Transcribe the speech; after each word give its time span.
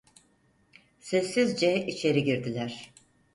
Sessizce 0.99 1.85
içeri 1.85 2.23
girdiler. 2.25 2.93